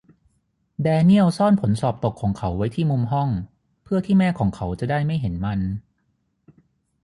[0.81, 3.29] แดเนียลซ่อนผลสอบตกของเขาไว้ที่มุมห้อง
[3.83, 5.59] เพื่อที่แม่ของเขาจะได้ไม่เห็นมัน